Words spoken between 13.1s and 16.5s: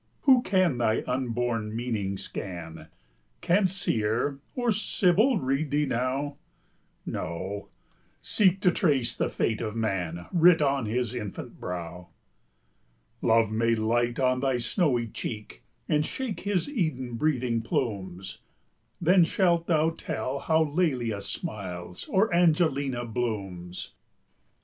Love may light on thy snowy cheek, And shake